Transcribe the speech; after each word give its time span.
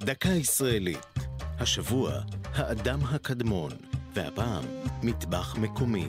דקה 0.00 0.28
ישראלית. 0.28 1.06
השבוע, 1.60 2.12
האדם 2.54 3.00
הקדמון, 3.02 3.70
והפעם, 4.14 4.64
מטבח 5.02 5.56
מקומי. 5.56 6.08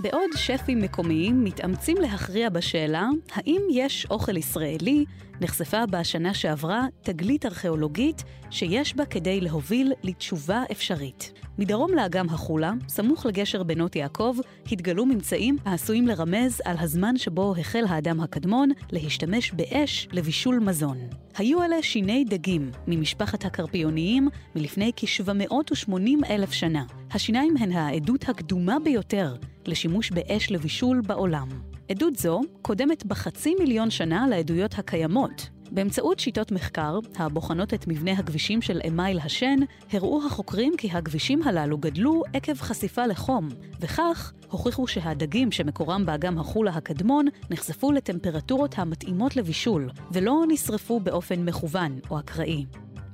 בעוד 0.00 0.30
שפים 0.36 0.82
מקומיים 0.82 1.44
מתאמצים 1.44 1.96
להכריע 1.96 2.48
בשאלה 2.48 3.08
האם 3.32 3.62
יש 3.70 4.06
אוכל 4.10 4.36
ישראלי, 4.36 5.04
נחשפה 5.40 5.86
בשנה 5.86 6.34
שעברה 6.34 6.86
תגלית 7.02 7.46
ארכיאולוגית 7.46 8.24
שיש 8.50 8.96
בה 8.96 9.04
כדי 9.04 9.40
להוביל 9.40 9.92
לתשובה 10.02 10.62
אפשרית. 10.72 11.32
מדרום 11.58 11.94
לאגם 11.94 12.28
החולה, 12.28 12.72
סמוך 12.88 13.26
לגשר 13.26 13.62
בנות 13.62 13.96
יעקב, 13.96 14.36
התגלו 14.72 15.06
ממצאים 15.06 15.56
העשויים 15.64 16.06
לרמז 16.06 16.62
על 16.64 16.76
הזמן 16.78 17.16
שבו 17.16 17.54
החל 17.60 17.84
האדם 17.88 18.20
הקדמון 18.20 18.70
להשתמש 18.92 19.52
באש 19.52 20.08
לבישול 20.12 20.58
מזון. 20.58 20.98
היו 21.36 21.62
אלה 21.62 21.82
שיני 21.82 22.24
דגים 22.24 22.70
ממשפחת 22.86 23.44
הקרפיוניים 23.44 24.28
מלפני 24.54 24.92
כ-780 24.96 26.30
אלף 26.30 26.52
שנה. 26.52 26.84
השיניים 27.10 27.56
הן 27.56 27.72
העדות 27.72 28.28
הקדומה 28.28 28.76
ביותר 28.84 29.34
לשימוש 29.68 30.10
באש 30.10 30.50
לבישול 30.50 31.00
בעולם. 31.00 31.48
עדות 31.88 32.16
זו 32.16 32.40
קודמת 32.62 33.06
בחצי 33.06 33.54
מיליון 33.58 33.90
שנה 33.90 34.26
לעדויות 34.28 34.78
הקיימות. 34.78 35.48
באמצעות 35.70 36.20
שיטות 36.20 36.52
מחקר, 36.52 36.98
הבוחנות 37.16 37.74
את 37.74 37.86
מבנה 37.88 38.12
הכבישים 38.12 38.62
של 38.62 38.80
אמייל 38.88 39.18
השן, 39.18 39.58
הראו 39.92 40.26
החוקרים 40.26 40.72
כי 40.78 40.90
הכבישים 40.90 41.42
הללו 41.42 41.78
גדלו 41.78 42.22
עקב 42.32 42.54
חשיפה 42.54 43.06
לחום, 43.06 43.48
וכך 43.80 44.32
הוכיחו 44.50 44.86
שהדגים 44.86 45.52
שמקורם 45.52 46.06
באגם 46.06 46.38
החולה 46.38 46.70
הקדמון 46.70 47.26
נחשפו 47.50 47.92
לטמפרטורות 47.92 48.78
המתאימות 48.78 49.36
לבישול, 49.36 49.90
ולא 50.12 50.44
נשרפו 50.48 51.00
באופן 51.00 51.44
מכוון 51.44 51.98
או 52.10 52.18
אקראי. 52.18 52.64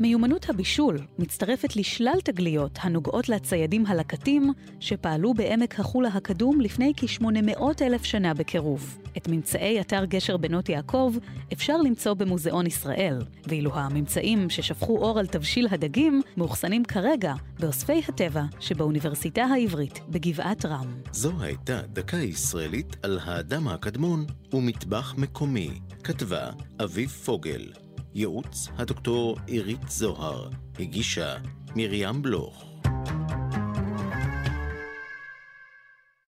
מיומנות 0.00 0.50
הבישול 0.50 0.98
מצטרפת 1.18 1.76
לשלל 1.76 2.18
תגליות 2.24 2.78
הנוגעות 2.82 3.28
לציידים 3.28 3.86
הלקטים 3.86 4.52
שפעלו 4.80 5.34
בעמק 5.34 5.80
החולה 5.80 6.08
הקדום 6.08 6.60
לפני 6.60 6.92
כ-800 6.96 7.62
אלף 7.82 8.04
שנה 8.04 8.34
בקירוב. 8.34 8.98
את 9.16 9.28
ממצאי 9.28 9.80
אתר 9.80 10.04
גשר 10.04 10.36
בנות 10.36 10.68
יעקב 10.68 11.14
אפשר 11.52 11.76
למצוא 11.76 12.14
במוזיאון 12.14 12.66
ישראל, 12.66 13.18
ואילו 13.46 13.74
הממצאים 13.74 14.50
ששפכו 14.50 14.98
אור 14.98 15.18
על 15.18 15.26
תבשיל 15.26 15.68
הדגים 15.70 16.22
מאוחסנים 16.36 16.84
כרגע 16.84 17.34
באוספי 17.60 18.02
הטבע 18.08 18.42
שבאוניברסיטה 18.60 19.44
העברית 19.44 20.00
בגבעת 20.08 20.66
רם. 20.66 20.94
זו 21.12 21.32
הייתה 21.40 21.80
דקה 21.92 22.16
ישראלית 22.16 22.96
על 23.02 23.18
האדם 23.24 23.68
הקדמון 23.68 24.26
ומטבח 24.52 25.14
מקומי. 25.18 25.70
כתבה 26.04 26.50
אביב 26.80 27.08
פוגל. 27.08 27.83
ייעוץ 28.16 28.68
הדוקטור 28.78 29.36
עירית 29.46 29.88
זוהר, 29.88 30.48
הגישה 30.78 31.36
מרים 31.76 32.22
בלוך. 32.22 32.64